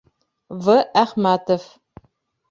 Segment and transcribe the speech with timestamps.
[0.63, 0.65] В.
[1.03, 1.63] ӘХМӘТОВ.